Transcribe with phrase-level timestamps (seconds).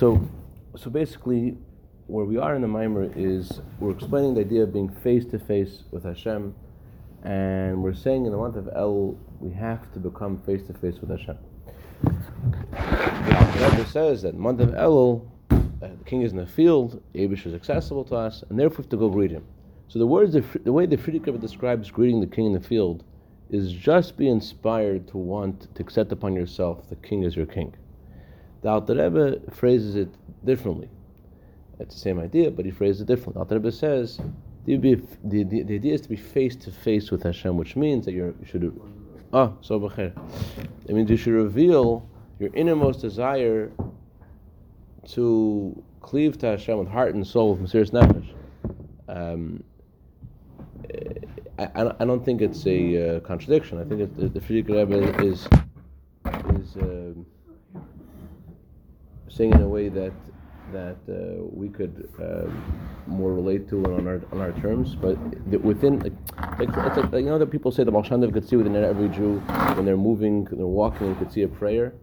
[0.00, 0.26] So,
[0.78, 1.58] so basically,
[2.06, 5.38] where we are in the Mimer is we're explaining the idea of being face to
[5.38, 6.54] face with Hashem,
[7.22, 10.94] and we're saying in the month of El we have to become face to face
[11.02, 11.36] with Hashem.
[12.02, 17.44] The Rebbe says that month of Elul, uh, the king is in the field, Abish
[17.44, 19.44] is accessible to us, and therefore we have to go greet him.
[19.88, 23.04] So the words, the, way the Rebbe describes greeting the king in the field
[23.50, 27.74] is just be inspired to want to accept upon yourself the king is your king.
[28.62, 30.08] The Alter Rebbe phrases it
[30.44, 30.88] differently.
[31.78, 33.34] It's the same idea, but he phrases it differently.
[33.34, 34.20] The Alter Rebbe says
[34.66, 38.12] the, the, the, idea is to be face to face with Hashem, which means that
[38.12, 38.78] you should.
[39.32, 40.12] Ah, so b'cher.
[40.86, 43.70] It means you should reveal your innermost desire
[45.08, 48.34] to cleave to Hashem with heart and soul, with Mesiris Nefesh.
[49.08, 49.64] Um,
[51.58, 53.80] I, I, don't think it's a uh, contradiction.
[53.80, 55.48] I think the, the Frierdiker Rebbe is
[56.76, 57.12] uh,
[59.48, 60.12] in a way that
[60.72, 62.48] that uh, we could uh,
[63.06, 64.94] more relate to on our on our terms.
[64.94, 65.16] But
[65.62, 66.12] within, like,
[66.60, 69.38] it's like, you know that people say the Baal could see within every Jew
[69.74, 71.94] when they're moving, they're walking, they could see a prayer.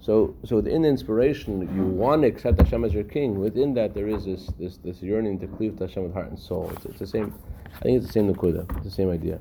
[0.00, 3.38] So, so within inspiration, you want to accept Hashem as your king.
[3.38, 6.38] Within that, there is this this, this yearning to cleave to Hashem with heart and
[6.38, 6.70] soul.
[6.74, 7.34] It's, it's the same.
[7.74, 8.68] I think it's the same Nakuda.
[8.76, 9.40] It's the same idea.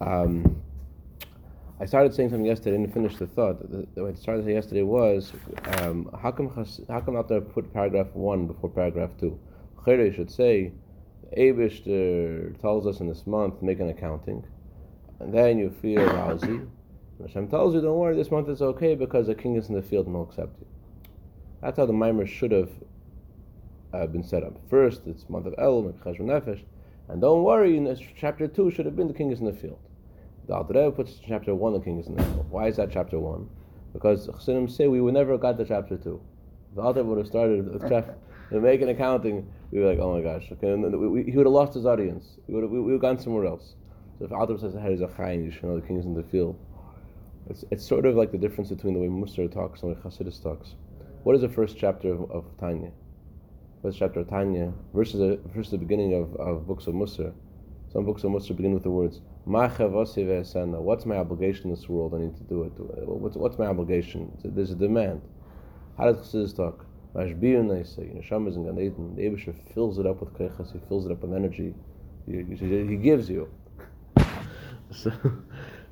[0.00, 0.62] Um,
[1.80, 2.76] I started saying something yesterday.
[2.76, 3.60] I didn't finish the thought.
[3.68, 5.32] The, the, what I started saying yesterday was
[5.78, 6.48] um, how come
[6.88, 9.38] how come out there put paragraph one before paragraph two?
[9.84, 10.72] Chere should say,
[11.36, 11.82] Abish
[12.60, 14.44] tells us in this month make an accounting,
[15.18, 16.60] and then you feel lousy.
[17.20, 19.82] Hashem tells you, don't worry, this month is okay because the king is in the
[19.82, 20.66] field and will accept you.
[21.60, 22.70] That's how the mimer should have
[23.92, 24.56] uh, been set up.
[24.68, 26.62] First, it's month of El, Nefesh,
[27.08, 29.78] and don't worry, in chapter two should have been the king is in the field.
[30.46, 32.50] The Alter Rebbe puts chapter one, the king is in the field.
[32.50, 33.48] Why is that chapter one?
[33.94, 36.20] Because Chassidim say we would never got to chapter two.
[36.74, 38.14] The Alter would have started with chapter,
[38.50, 41.46] to make an accounting, we were like, oh my gosh, okay, we, we, he would
[41.46, 42.36] have lost his audience.
[42.46, 43.74] We would have, we, we would have gone somewhere else.
[44.18, 46.14] So if Alter says, hey, there's a chayin, you should know the king is in
[46.14, 46.58] the field.
[47.48, 50.00] It's, it's sort of like the difference between the way Musar talks and the way
[50.02, 50.74] Chassidus talks.
[51.22, 52.90] What is the first chapter of, of Tanya?
[53.82, 57.32] First chapter of Tanya versus the, versus the beginning of, of books of Musar.
[57.92, 62.14] Some books of Musar begin with the words What's my obligation in this world?
[62.14, 62.72] I need to do it.
[62.78, 64.32] What's, what's my obligation?
[64.42, 65.20] There's a demand.
[65.98, 66.86] How does Chassidus talk?
[67.14, 69.14] Neshama is in Gan Eden.
[69.14, 70.72] The Abisha fills it up with kechas.
[70.72, 71.74] He fills it up with energy.
[72.26, 73.48] He, he gives you.
[74.90, 75.12] so,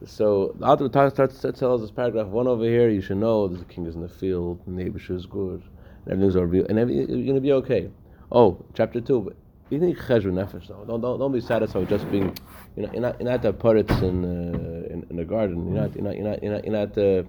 [0.05, 2.89] so the author starts to tell us this paragraph one over here.
[2.89, 5.63] You should know the king is in the field, the Abisha is good,
[6.07, 7.91] and everything's over, and you're going to be okay.
[8.33, 9.35] Oh, chapter two.
[9.73, 10.85] You nefesh though.
[10.87, 12.37] Don't, don't don't be satisfied with just being.
[12.77, 15.73] You know, you're not, you're not the poets in, uh, in, in the garden.
[15.73, 17.23] You're not you're not you're not you're not, you're not uh,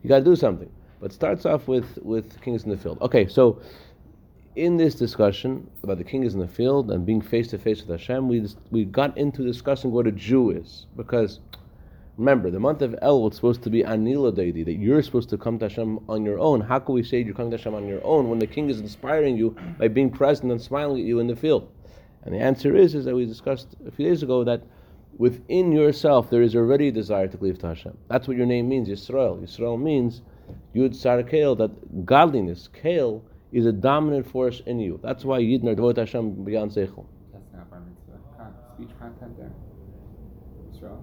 [0.00, 0.70] you got to do something.
[1.00, 2.98] But starts off with with kings in the field.
[3.02, 3.60] Okay, so
[4.54, 7.80] in this discussion about the king is in the field and being face to face
[7.80, 11.40] with Hashem, we we got into discussing what a Jew is because
[12.18, 15.38] Remember, the month of El was supposed to be Ani Ledodi, that you're supposed to
[15.38, 16.60] come to Hashem on your own.
[16.60, 18.78] How can we say you're coming to Hashem on your own when the king is
[18.78, 21.70] inspiring you by being present and smiling at you in the field?
[22.22, 24.62] And the answer is, is that we discussed a few days ago that
[25.16, 27.96] within yourself there is already a desire to cleave to Hashem.
[28.08, 29.40] That's what your name means, Yisrael.
[29.40, 30.22] Yisrael means
[30.74, 33.22] Yud Sar Kael, that godliness, Kael,
[33.52, 35.00] is a dominant force in you.
[35.02, 37.06] That's why Yidn are devoted to Hashem beyond Seichel.
[37.32, 38.54] That's not bar mitzvah.
[38.74, 39.52] Speech content there.
[40.72, 41.02] Yisrael.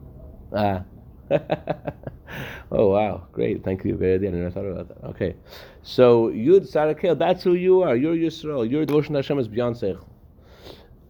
[0.56, 0.84] Ah.
[2.72, 3.62] oh wow, great!
[3.66, 5.08] Thank you, very I never thought about that.
[5.10, 5.36] Okay,
[5.84, 7.98] so Yud Sarakel, that's who you are.
[7.98, 8.70] You're Yisrael.
[8.70, 10.06] Your devotion to Hashem is beyond Seichel.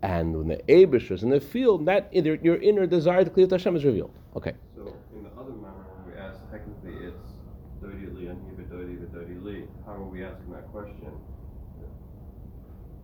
[0.04, 3.56] And when the Abish is in the field, that your inner desire to cleave to
[3.56, 4.12] Hashem is revealed.
[4.36, 4.54] Okay.
[4.76, 7.34] So in the other manner, when we ask, technically it's
[7.82, 9.64] Dodi Li and Dodi Dodi Li.
[9.86, 11.12] How are we asking that question?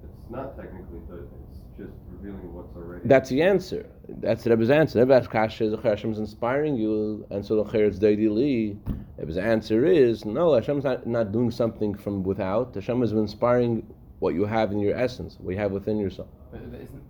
[0.04, 3.08] It's not technically Dodi It's just revealing what's already.
[3.08, 3.88] That's the answer.
[4.08, 5.00] That's the Rebbe's answer.
[5.00, 8.78] The Rebbe's kasha is Hashem is inspiring you, and so the is Dodi Li.
[9.18, 10.54] Rebbe's answer is no.
[10.54, 12.75] Hashem's not, not doing something from without.
[12.75, 13.84] Hashem is inspiring
[14.24, 16.30] what you have in your essence, what you have within yourself.
[16.50, 17.04] But isn't.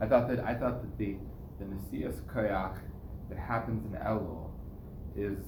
[0.00, 1.16] I thought that I thought that the
[1.58, 2.76] the Nesias Koyak
[3.28, 4.50] that happens in Elul
[5.16, 5.38] is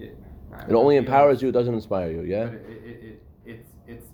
[0.00, 0.18] it,
[0.68, 1.48] it only empowers you.
[1.50, 2.22] It doesn't inspire you.
[2.22, 2.46] Yeah.
[2.46, 4.06] It, it, it, it's it's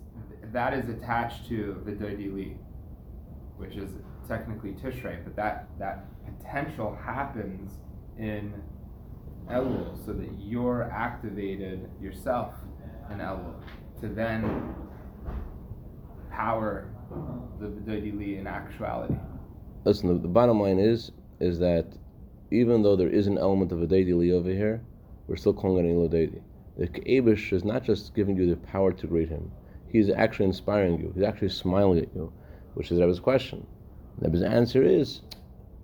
[0.53, 2.55] that is attached to the Li,
[3.57, 3.89] which is
[4.27, 7.79] technically Tishrei, but that, that potential happens
[8.19, 8.53] in
[9.49, 12.53] Elul, so that you're activated yourself
[13.11, 13.55] in Elul
[14.01, 14.75] to then
[16.31, 16.89] power
[17.59, 19.15] the Li in actuality.
[19.85, 21.85] Listen, the, the, bottom line is is that
[22.51, 24.81] even though there is an element of a Li over here,
[25.27, 26.41] we're still calling it an Elul
[26.79, 29.51] the Abish is not just giving you the power to greet him,
[29.89, 31.11] he's actually inspiring you.
[31.13, 32.31] He's actually smiling at you,
[32.75, 33.67] which is Rebbe's question.
[34.19, 35.21] Rebbe's answer is,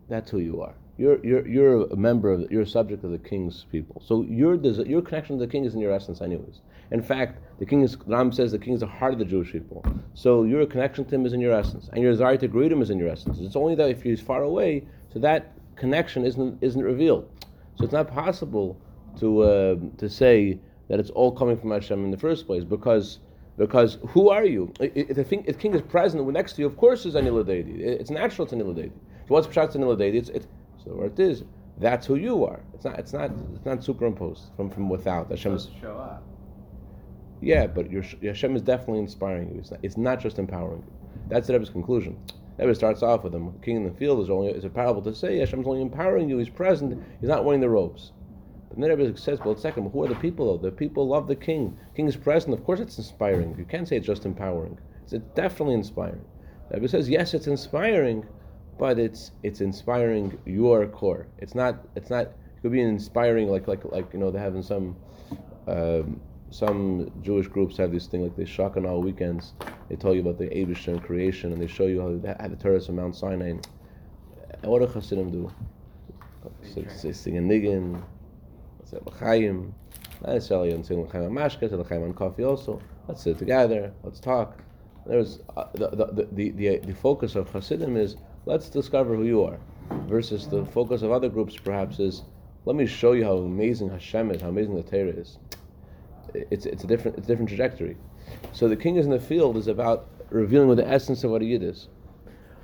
[0.08, 0.74] that's who you are.
[0.98, 4.02] You're, you're, you're a member of, you're a subject of the king's people.
[4.06, 6.62] So your, your connection to the king is in your essence, anyways.
[6.92, 9.52] In fact, the king is, Ram says the king is the heart of the Jewish
[9.52, 9.86] people.
[10.14, 11.90] So your connection to him is in your essence.
[11.94, 13.40] And your desire to greet him is in your essence.
[13.40, 17.30] It's only that if he's far away, so that connection isn't, isn't revealed.
[17.78, 18.80] So it's not possible
[19.20, 20.60] to, uh, to say
[20.90, 23.20] that it's all coming from Hashem in the first place because
[23.58, 24.74] because who are you?
[24.82, 27.80] If the, king, if king is present next to you, of course, is Ani Ledodi.
[27.80, 28.92] It's natural to Ani Ledodi.
[28.92, 30.16] So what's Pshat Ani Ledodi?
[30.16, 30.46] It's, it's,
[30.84, 31.46] so where it is,
[31.78, 32.60] that's who you are.
[32.74, 33.00] It's not.
[33.00, 33.32] It's not.
[33.54, 35.30] It's not superimposed from from without.
[35.30, 36.24] Hashem show up.
[37.42, 39.60] Yeah, but your, your Hashem is definitely inspiring you.
[39.60, 40.94] It's not, it's not just empowering you.
[41.28, 42.18] That's the Rebbe's conclusion.
[42.58, 43.52] Rebbe starts off with him.
[43.62, 46.38] King in the field is only is a parable to say Hashem's only empowering you.
[46.38, 47.04] He's present.
[47.20, 48.12] He's not wearing the robes.
[48.70, 50.70] But then Rebbe says, well, second, who are the people though?
[50.70, 51.78] The people love the king.
[51.96, 52.54] King is present.
[52.54, 53.56] Of course, it's inspiring.
[53.58, 54.78] You can't say it's just empowering.
[55.04, 56.24] It's definitely inspiring.
[56.72, 58.26] Rebbe says, yes, it's inspiring,
[58.80, 61.28] but it's it's inspiring your core.
[61.40, 64.56] It's not it's not it could be inspiring like like like you know they have
[64.56, 64.96] in some
[65.68, 66.20] um,
[66.56, 69.54] some Jewish groups have this thing like they shock on all weekends.
[69.90, 72.50] They tell you about the Abish and creation and they show you how they had
[72.50, 73.50] the terrace of Mount Sinai.
[73.50, 73.68] And
[74.62, 75.52] what do Hasidim do?
[76.74, 78.02] They sing a niggin,
[78.86, 79.74] say l'chaim.
[80.22, 82.82] Not necessarily on sing l'chaim mashka, say l'chaim on coffee also.
[83.10, 83.92] Let's sit together.
[84.04, 84.58] Let's talk.
[85.06, 88.16] There's uh, the, the, the, the, the focus of Hasidim is
[88.46, 89.60] let's discover who you are,
[90.08, 92.24] versus the focus of other groups perhaps is
[92.64, 95.38] let me show you how amazing Hashem is, how amazing the Torah is.
[96.52, 97.98] It's, it's a different it's a different trajectory.
[98.52, 101.42] So the king is in the field is about revealing what the essence of what
[101.42, 101.88] a yid is.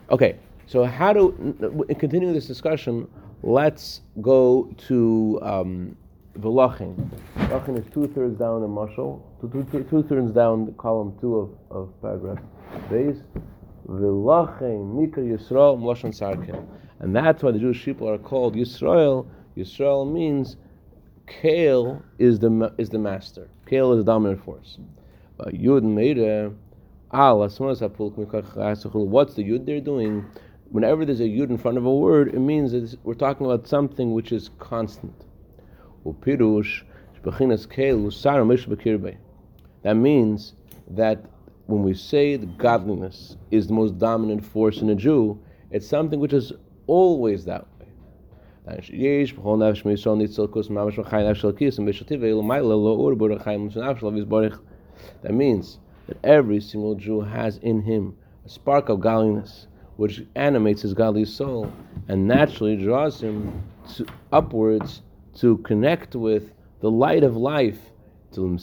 [0.09, 0.37] Okay,
[0.67, 1.55] so how do
[1.89, 3.07] in continuing this discussion,
[3.43, 5.95] let's go to um,
[6.39, 6.95] Velachin.
[7.37, 12.39] Velachin is two thirds down the mushal, two, thirds down column two of, of paragraph
[12.89, 13.17] base.
[13.87, 16.65] V'lachem Mika Yisrael Mloshan Sarkel.
[16.99, 19.27] And that's why the Jewish people are called Yisrael.
[19.57, 20.55] Yisrael means
[21.27, 23.49] Kale is the is the master.
[23.71, 24.77] Kale is the dominant force.
[25.39, 26.53] Yud Meire
[27.13, 27.57] Al ah, What's
[29.35, 30.25] the Yud they're doing?
[30.71, 33.65] Whenever there's a Yud in front of a word, it means that we're talking about
[33.65, 35.13] something which is constant.
[39.83, 40.53] That means
[40.89, 41.25] that
[41.67, 46.19] when we say that godliness is the most dominant force in a Jew, it's something
[46.19, 46.51] which is
[46.87, 47.65] always that
[54.25, 54.51] way.
[55.23, 58.15] That means that every single Jew has in him
[58.45, 59.67] a spark of godliness
[59.97, 61.71] which animates his godly soul
[62.07, 63.63] and naturally draws him
[63.95, 65.01] to, upwards
[65.35, 67.79] to connect with the light of life
[68.33, 68.57] to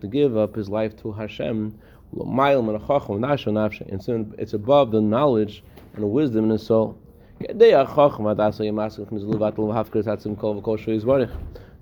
[0.00, 1.78] to give up his life to Hashem.
[2.12, 5.62] And so it's above the knowledge
[5.94, 6.98] and the wisdom in his soul.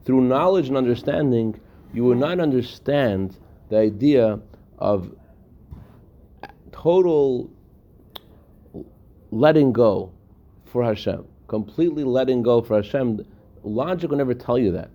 [0.04, 1.60] Through knowledge and understanding,
[1.92, 3.38] you will not understand
[3.70, 4.40] the idea
[4.78, 5.14] of
[6.72, 7.50] total
[9.30, 10.12] letting go
[10.66, 13.24] for Hashem, completely letting go for Hashem.
[13.62, 14.90] Logic will never tell you that.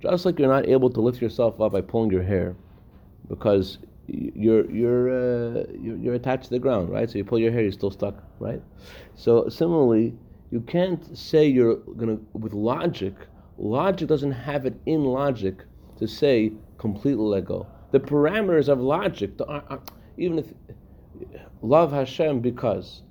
[0.00, 2.56] Just like you're not able to lift yourself up by pulling your hair,
[3.28, 3.78] because
[4.08, 7.08] you're you're, uh, you're, attached to the ground, right?
[7.08, 8.62] So you pull your hair, you're still stuck, right?
[9.14, 10.14] So similarly,
[10.50, 13.14] you can't say you're gonna with logic.
[13.58, 15.64] Logic doesn't have it in logic
[15.98, 17.66] to say completely let go.
[17.90, 19.78] The parameters of logic, uh, uh,
[20.16, 20.52] even if
[21.62, 23.02] love Hashem because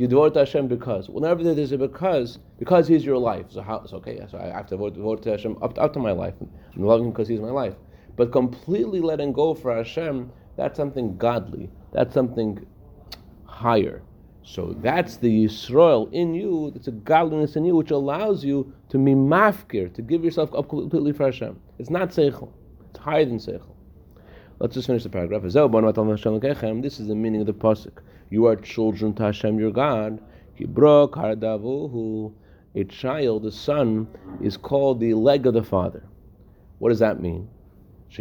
[0.00, 1.10] you to Hashem because.
[1.10, 3.46] Whenever there's a because, because He's your life.
[3.50, 3.84] So how?
[3.84, 6.32] So okay, so I have to devote, devote to Hashem up, up to my life.
[6.40, 7.74] I'm loving Him because He's my life.
[8.16, 11.70] But completely letting go for Hashem, that's something godly.
[11.90, 12.66] That's something
[13.46, 14.02] higher.
[14.42, 16.70] So that's the Yisrael in you.
[16.74, 20.68] It's a godliness in you which allows you to be mafkir, to give yourself up
[20.68, 21.58] completely for Hashem.
[21.78, 22.52] It's not seichel.
[22.90, 23.72] It's higher than seichel.
[24.58, 25.40] Let's just finish the paragraph.
[25.42, 25.54] This
[27.00, 28.02] is the meaning of the pasuk.
[28.28, 30.20] You are children to Hashem your God.
[32.74, 34.08] A child, a son,
[34.42, 36.04] is called the leg of the father.
[36.80, 37.48] What does that mean?
[38.10, 38.18] Just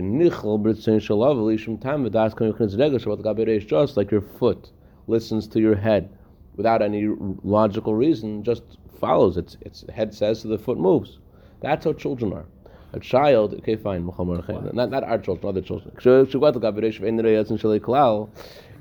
[3.98, 4.72] like your foot
[5.08, 6.10] listens to your head
[6.56, 7.08] without any
[7.44, 8.64] logical reason, just
[9.00, 9.38] follows.
[9.38, 11.18] Its, its head says, so the foot moves.
[11.62, 12.46] That's how children are.
[12.94, 14.10] A child, okay, fine,
[14.74, 15.92] not, not our children, other children.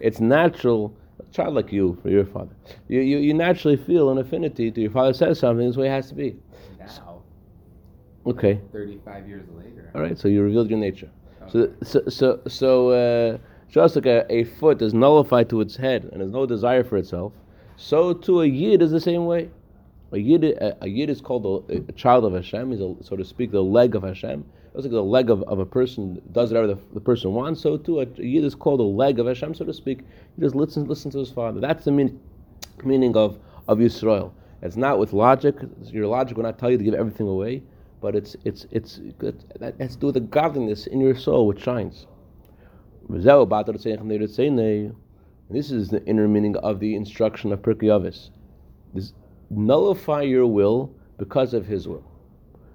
[0.01, 2.55] It's natural a child like you, for your father,
[2.89, 5.91] you, you, you naturally feel an affinity to your father says something, this way it
[5.91, 6.37] has to be.
[8.27, 8.61] Okay.
[8.73, 9.91] 35 years later.
[9.95, 10.19] All right.
[10.19, 11.11] So you revealed your nature.
[11.43, 11.49] Oh.
[11.49, 16.09] So so so so uh, just like a, a foot is nullified to its head
[16.13, 17.33] and has no desire for itself,
[17.77, 19.51] so too a yid is the same way.
[20.13, 22.71] A yid, a, a yid is called a, a child of Hashem.
[22.71, 24.45] He's a, so to speak the leg of Hashem.
[24.75, 27.77] Just like the leg of, of a person does whatever the, the person wants, so
[27.77, 30.01] too a, a yid is called a leg of Hashem, so to speak.
[30.37, 31.61] He just listens listen to his father.
[31.61, 32.19] That's the mean,
[32.85, 34.33] meaning of of Yisrael.
[34.63, 35.57] It's not with logic.
[35.85, 37.63] Your logic will not tell you to give everything away,
[38.01, 39.45] but it's it's it's good.
[39.61, 42.07] That has to do with the godliness in your soul which shines.
[43.09, 43.25] And
[45.51, 48.31] this is the inner meaning of the instruction of Pirkei Avos.
[48.95, 49.15] This
[49.51, 52.05] nullify your will because of His will.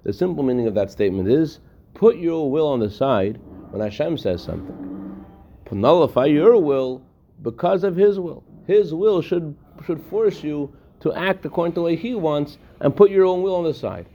[0.02, 1.60] The simple meaning of that statement is
[1.94, 3.40] put your will on the side
[3.70, 5.24] when Hashem says something.
[5.70, 7.02] Nullify your will
[7.42, 8.44] because of His will.
[8.66, 12.96] His will should should force you to act according to the way He wants, and
[12.96, 14.06] put your own will on the side.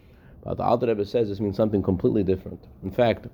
[0.44, 2.66] But the Alter Rebbe says this means something completely different.
[2.84, 3.28] In fact,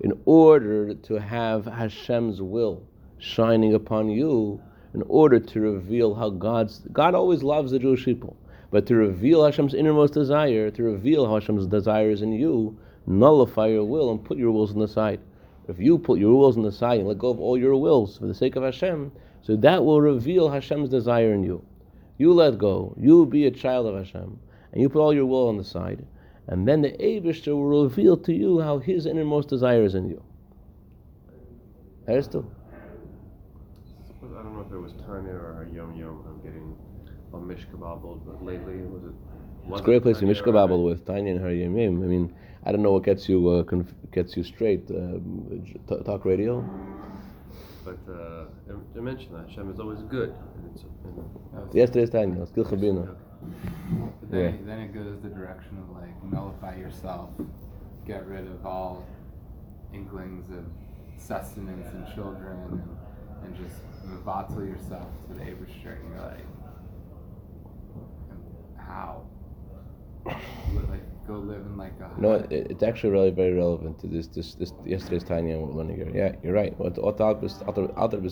[0.00, 2.82] in order to have Hashem's will
[3.18, 4.60] shining upon you,
[4.94, 8.36] in order to reveal how God's God always loves the Jewish people,
[8.70, 13.66] but to reveal Hashem's innermost desire, to reveal how Hashem's desire is in you, nullify
[13.66, 15.20] your will and put your wills on the side.
[15.68, 18.16] If you put your wills on the side and let go of all your wills
[18.16, 21.62] for the sake of Hashem, so that will reveal Hashem's desire in you.
[22.16, 22.94] You let go.
[22.98, 24.40] You be a child of Hashem,
[24.72, 26.04] and you put all your will on the side,
[26.46, 30.22] and then the Abishter will reveal to you how His innermost desire is in you.
[32.06, 32.50] Two.
[34.22, 36.24] I don't know if it was Tanya or Yom Yom.
[36.26, 36.74] I'm getting
[37.34, 39.37] a mishkababbled, but lately was it?
[39.70, 42.02] It's a great place to Tanya Mishka or Babel with Tanya and her Yemim.
[42.02, 42.34] I mean,
[42.64, 44.90] I don't know what gets you uh, conf- gets you straight.
[44.90, 46.64] Um, t- talk radio.
[47.84, 50.30] But uh, I- I mentioned that Hashem is always good.
[50.56, 50.84] And it's,
[51.54, 52.46] and Yesterday's Tanya.
[52.46, 53.14] Skill Chabina.
[54.20, 54.46] But then, Yeah.
[54.48, 57.30] it, then it goes the direction of like nullify yourself,
[58.06, 59.06] get rid of all
[59.94, 60.64] inklings of
[61.18, 62.82] sustenance and children, and,
[63.44, 63.80] and just
[64.24, 66.44] vatal yourself to the Abishter, and you're like,
[68.76, 69.22] how?
[71.28, 72.18] Go live in like a.
[72.18, 75.24] No, it, it's actually really very relevant to this this, this yesterday's
[75.60, 76.10] what here.
[76.14, 76.76] Yeah, you're right.
[76.78, 77.62] What the Alter is-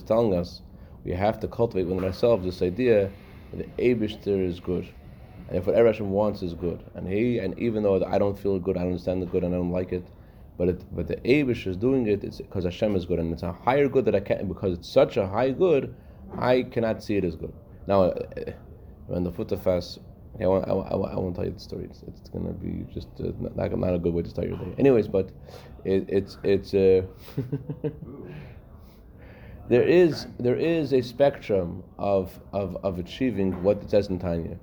[0.02, 0.62] telling us,
[1.04, 3.10] we have to cultivate within ourselves this idea
[3.52, 4.88] that the Abishter is good,
[5.48, 8.58] and if whatever Hashem wants is good, and he and even though I don't feel
[8.58, 10.06] good, I don't understand the good, and I don't like it,
[10.56, 12.24] but it, but the Abish is doing it.
[12.24, 14.88] It's because Hashem is good, and it's a higher good that I can't because it's
[14.88, 15.94] such a high good,
[16.38, 17.52] I cannot see it as good.
[17.86, 18.52] Now, uh,
[19.06, 19.30] when the.
[19.30, 21.84] Okay, I won't, I, won't, I won't- I won't tell you the story.
[21.84, 24.58] It's, it's going to be just uh, not, not a good way to start your
[24.58, 24.74] day.
[24.78, 25.30] Anyways, but
[25.84, 27.02] it, it's it's uh,
[29.68, 34.58] there is there is a spectrum of, of, of achieving what it says in Tanya.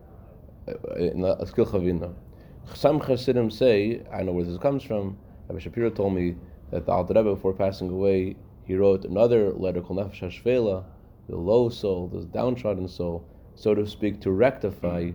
[0.67, 2.13] uh, In the Skill Chavina.
[2.73, 5.17] Some Chassidim say, I know where this comes from.
[5.49, 6.35] Rabbi Shapiro told me
[6.71, 10.85] that the Alter Rebbe, before passing away, he wrote another letter called Nefesh Hashvela,
[11.27, 13.25] the low soul, the downtrodden soul,
[13.55, 15.11] so to speak, to rectify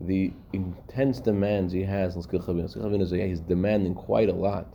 [0.00, 2.68] the intense demands he has in Skill Chavina.
[2.70, 4.66] Skill Chavina is he's demanding quite a lot.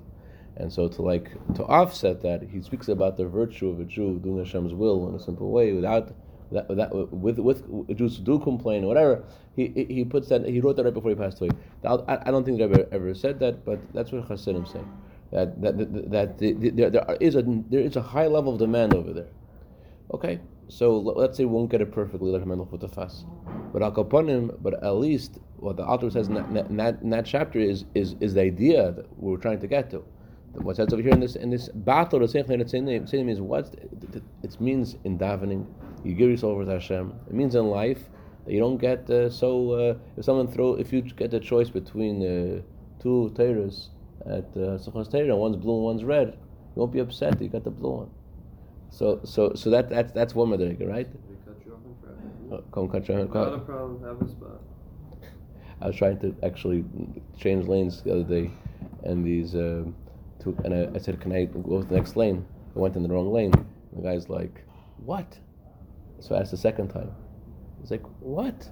[0.58, 4.20] And so to like to offset that, he speaks about the virtue of a Jew
[4.20, 6.14] doing Hashem's will in a simple way, without
[6.52, 9.24] that, without, with with Jews do complain or whatever.
[9.56, 11.52] He, he puts that he wrote that right before he passed away.
[11.86, 14.82] I, I don't think the Rebbe ever said that, but that's what Hasidim say.
[15.32, 18.60] That that that, that the, the, there is a there is a high level of
[18.60, 19.30] demand over there.
[20.14, 23.26] Okay, so let's say we won't get it perfectly like Mendel Futerfas,
[23.74, 23.92] but al
[24.62, 27.86] but at least what the author says in that, in that, in that chapter is,
[27.94, 30.04] is is the idea that we're trying to get to.
[30.54, 33.74] What says over here in this in this bittul, the same thing means what
[34.44, 35.66] it means in davening.
[36.04, 37.14] You give yourself over to Hashem.
[37.28, 38.10] It means in life
[38.46, 39.72] that you don't get uh, so.
[39.72, 42.62] Uh, if someone throw, if you get the choice between uh,
[43.02, 43.90] two Torahs
[44.26, 46.38] at uh, Sukkot Torah, one's blue and one's red,
[46.76, 48.10] you won't be upset that you got the blue one.
[48.92, 51.08] So so so that that's that's one madriga, right?
[51.12, 52.66] They cut you off in traffic.
[52.68, 54.04] Uh, Come cut your- Not a problem.
[54.04, 54.60] Have a spot.
[55.82, 56.86] I was trying to actually
[57.38, 58.52] change lanes the other day,
[59.04, 59.96] and these um,
[60.40, 62.46] two, and I, I said, "Can I go to the next lane?"
[62.76, 63.52] I went in the wrong lane.
[63.94, 64.64] The guy's like,
[65.06, 65.40] "What?"
[66.20, 67.12] So I asked the second time.
[67.82, 68.70] He's like, "What?"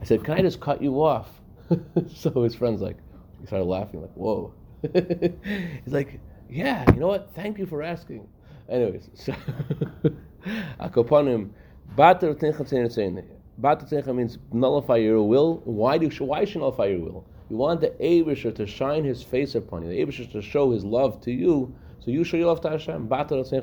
[0.00, 1.28] I said, "Can I just cut you off?"
[2.14, 2.98] so his friend's like,
[3.40, 4.54] he started laughing, like, "Whoa!"
[4.94, 7.32] He's like, "Yeah, you know what?
[7.34, 8.28] Thank you for asking."
[8.68, 9.32] Anyways, so
[10.80, 11.50] Akoponim,
[11.96, 15.62] Bater Tincha means nullify your will.
[15.64, 17.26] Why do you, why should nullify your will?
[17.50, 20.84] You want the Abisher to shine his face upon you, the Abisher to show his
[20.84, 23.08] love to you, so you show your love to Hashem.
[23.08, 23.58] Bater So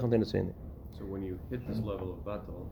[1.05, 2.67] when you hit this level of bittul,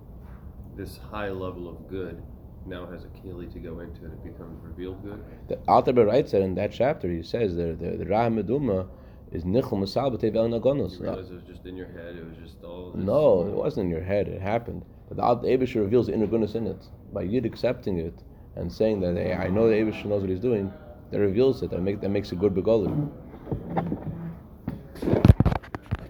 [0.75, 2.22] this high level of good
[2.66, 5.24] now has a keli to go into and it becomes revealed good.
[5.48, 7.10] The Rebbe writes that in that chapter.
[7.10, 8.88] He says that the the Meduma
[9.34, 11.00] is nichel masal b'tevel nagonos.
[11.00, 12.16] You realize it was just in your head.
[12.16, 12.92] It was just all.
[12.92, 14.28] This No, it wasn't in your head.
[14.28, 14.86] It happened.
[15.10, 18.24] But the Abisha reveals the inner goodness in it by you accepting it
[18.56, 20.72] and saying that hey, I know the Abisha knows what he's doing.
[21.12, 21.72] That reveals it.
[21.72, 23.10] That make that makes a good begolim.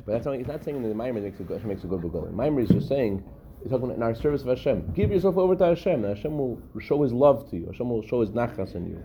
[0.05, 2.01] But that's not, he's not saying that the Maimer makes a good, makes a good
[2.01, 2.33] begolim.
[2.33, 3.23] Maimer is just saying
[3.61, 4.91] he's talking in our service of Hashem.
[4.93, 6.03] Give yourself over to Hashem.
[6.03, 7.67] And Hashem will show His love to you.
[7.67, 9.03] Hashem will show His nachas in you.